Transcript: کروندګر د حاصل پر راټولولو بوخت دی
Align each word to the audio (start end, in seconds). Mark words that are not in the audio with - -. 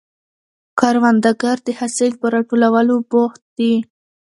کروندګر 0.79 1.57
د 1.63 1.69
حاصل 1.79 2.11
پر 2.19 2.29
راټولولو 2.35 2.95
بوخت 3.11 3.41
دی 3.57 3.73